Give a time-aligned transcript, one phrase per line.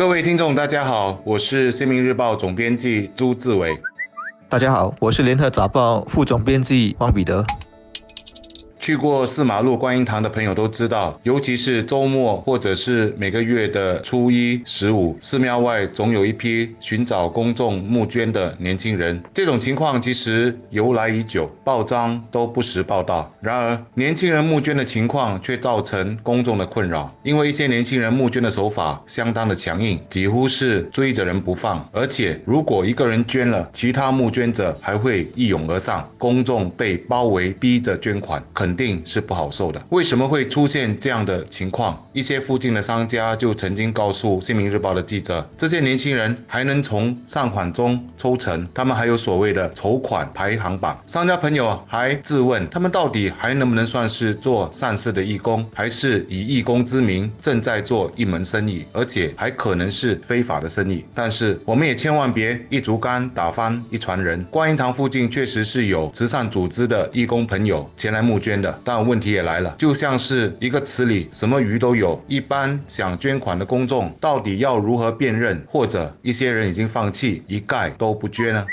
[0.00, 3.78] 各位听众，大家好，我是《新民日报》总编辑朱志伟。
[4.48, 7.44] 大家好，我是《联合早报》副总编辑汪彼得。
[8.80, 19.22] 去过四马路观音堂的朋友都知道，尤其是周末或者是每个月的初一、十五，寺庙外总有一批寻找公众募捐的年轻人。
[19.34, 23.30] 这种情况其实由来已久，报章都不时报道。
[23.42, 31.86] 然而，年轻人募捐的情况却造成公众的困扰，因为一些年轻人募捐的手法相当的强硬，几乎是追着人不放。
[31.92, 38.69] 而且，如果一个人捐了，其他募捐者还会一涌而上，公众被包围，逼着捐款，肯。
[38.70, 39.82] 肯定是不好受的。
[39.88, 42.00] 为什么会出现这样的情况？
[42.12, 50.96] 一些附近的商家就曾经告诉《新民日报》的记者，这些年轻人还能从善款中抽成，他们还有所谓的筹款排行榜。
[51.08, 61.04] 商家朋友还质问，他们到底还能不能算是做善事的义工，还是以义工之名正在做一门生意，而且还可能是非法的生意？
[61.12, 64.44] 但是我们也千万别一竹竿打翻一船人。
[64.44, 68.59] 观音堂附近确实是有慈善组织的义工朋友前来募捐。
[68.84, 75.62] 但问题也来了，就像是一个池里什么鱼都有，一般想捐款的公众到底要如何辨认？
[75.66, 78.66] 或者一些人已经放弃，一概都不捐呢？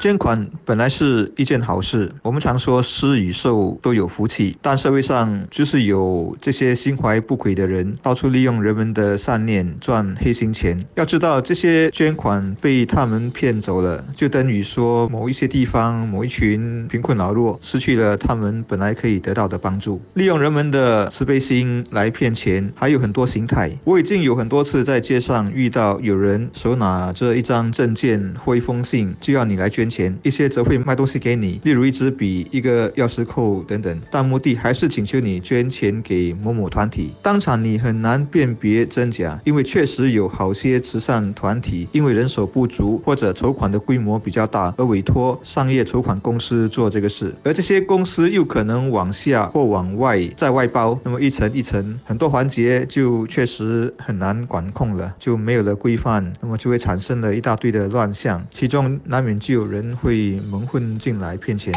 [0.00, 10.82] 捐款本来是一件好事，我们常说施与受都有福气，但社会上就是有这些心怀不轨的人，到处利用人们的善念赚黑心钱。
[10.94, 23.70] 要知道，这些捐款被他们骗走了，就等于说某一些地方某一群贫困老弱失去了他们本来可以得到的帮助，利用人们的慈悲心来骗钱，还有很多形态。
[23.84, 29.89] 我已经有很多次在街上遇到有人手拿着一张证件或一封信，就要你来捐。
[29.90, 37.10] 钱一些则会卖东西给你，例如一支笔、一个钥匙扣等等，但目的还是请求你捐钱给某某团体。
[37.22, 59.79] 当场你很难辨别真假，因为确实有好些慈善团体因为人手不足或者筹款的规模比较大而委托商业筹款公司做这个事，而这些公司又可能往下或往外再外包，那么一层一层，很多环节就确实很难管控了，就没有了规范，那么就会产生了一大堆的乱象，其中难免就有人。
[59.80, 61.72] 人会蒙混进来骗钱。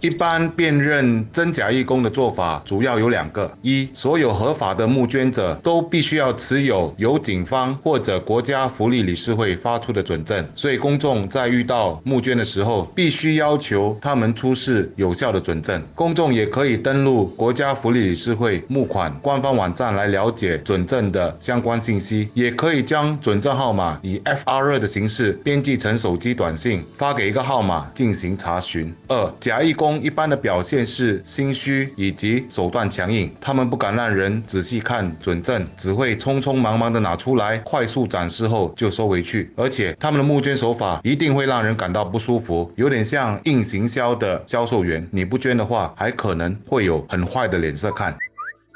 [0.00, 15.82] 一般辨认真假义工的做法主要有两个：一，所有合法的募捐者都必须要持有由警方或者国家福利理事会发出的准证，所以公众在遇到募捐的时候，必须要求他们出示有效的准证。
[15.94, 28.90] 公众也可以登录国家福利理事会募款官方网站来了解准证的相关信息，也可以将准证号码以 FR 的形式编辑成手机短信发给一个号码进行查询。
[29.06, 29.89] 二，假义工。
[30.02, 39.50] 一般的表现是心虚以及手段强硬，他们不敢让人仔细看准证，只会匆匆忙忙的拿出来，快速展示后就收回去。
[39.56, 45.06] 而且他们的募捐手法一定会让人感到不舒服，有点像硬行销的销售员。
[45.10, 48.14] 你不捐的话，还可能会有很坏的脸色看。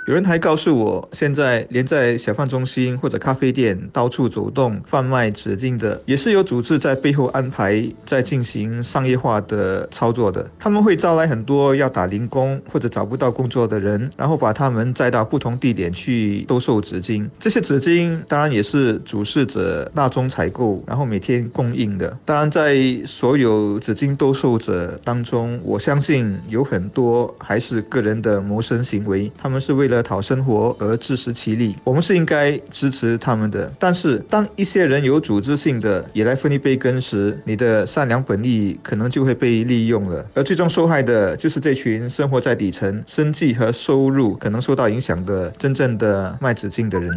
[0.07, 10.47] 有人还告诉我，现在连在小贩中心或者咖啡店到处走动贩卖纸巾的，也是有组织在背后安排，在进行商业化的操作的。
[10.59, 17.27] 他们会招来很多要打零工或者找不到工作的人，然后把他们载到不同地点去兜售纸巾。
[17.41, 22.15] 这些纸巾当然也是主事者大宗采购，然后每天供应的。
[22.27, 22.77] 当然，在
[23.07, 29.94] 所有纸巾兜售者当中，我相信有很多还是个人的谋生行为，他们是为了。
[30.03, 33.73] 讨生活而自食其力，我们是应该支持他们的。
[33.79, 47.17] 但是，当一些人有组织性的也来分一杯羹时，你的善良本意可能就会被利用了，而最终受害的就是这群生活在底层、生计和收入可能受到影响的真正的卖纸巾的人。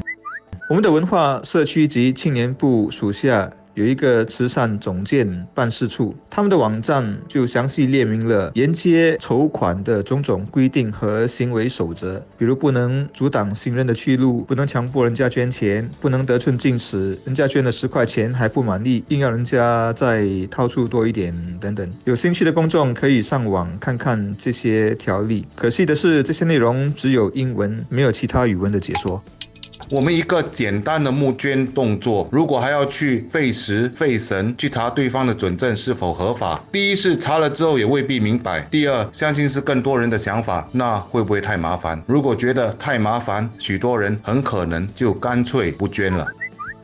[0.70, 3.52] 我们的文化社区及青年部属下。
[3.78, 21.32] 有一个慈善总监办事处，他们的网站就详细列明了沿街筹款的种种规定和行为守则，比如不能阻挡行人的去路，不能强迫人家捐钱，不能得寸进尺，人家捐了十块钱还不满意，硬要人家再掏出多一点
[21.62, 21.88] 等等。
[22.06, 25.46] 有兴趣的公众可以上网看看这些条例。
[25.54, 29.22] 可惜的是，这些内容只有英文，没有其他语文的解说。
[29.90, 42.02] 我们一个简单的募捐动作，如果还要去费时费神去查对方的准证是否合法，第一是查了之后也未必明白，第二相信是更多人的想法，那会不会太麻烦？
[42.06, 46.28] 如果觉得太麻烦，许多人很可能就干脆不捐了。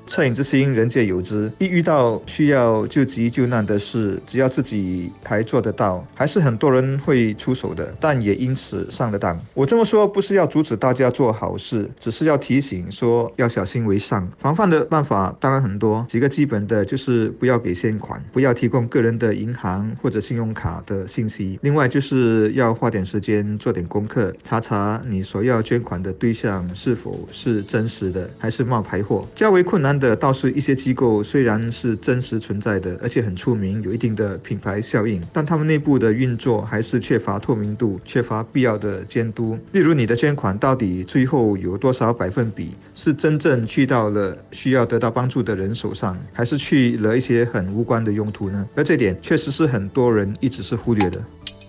[0.07, 1.51] 恻隐之心，人皆有之。
[1.59, 7.93] 一遇到需要救急救难的事，只要自己还做得到，还是很多人会出手的。
[7.99, 9.39] 但也因此上了当。
[9.53, 14.27] 我这么说不是要阻止大家做好事，只是要提醒说要小心为上。
[14.39, 21.57] 防范的办法当然很多，几个基本的就是不要给现款，不要提供个人的银行或者信用卡的信息。
[21.61, 29.25] 另外就是要花点时间做点功课，查查你所要捐款的对象是否是真实的，还是冒牌货。
[29.33, 39.57] 较为困难的倒是一些机构虽然是真实存在的，而且很出名，有一定的品牌效应，但他们内部的运作还是缺乏透明度，缺乏必要的监督。
[39.71, 48.67] 例如你的捐款到底最后有多少百分比是真正去到了需要得到帮助的人手上，还是去了一些很无关的用途呢？
[48.75, 51.21] 而这点确实是很多人一直是忽略的。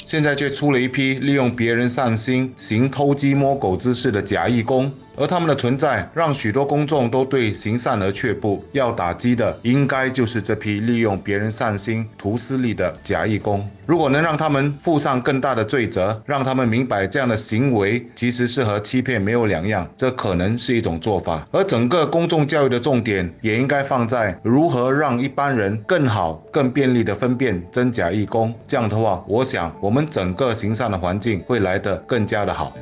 [0.07, 4.93] 现在却出了一批利用别人善心行偷鸡摸狗之事的假义工。
[5.17, 8.65] 而他们的存在，让许多公众都对行善而却步。
[8.73, 13.67] 要打击的，应该就是这批利用别人善心图私利的假义工。
[13.87, 21.47] 如果能让他们负上更大的罪责，让他们明白这样的行为其实是和欺骗没有两样，这可能是一种做法。
[21.53, 28.53] 而整个公众教育的重点，也应该放在如何让一般人更好、更便利地分辨真假义工。
[28.67, 32.73] 这样的话，我想我们整个行善的环境会来得更加的好。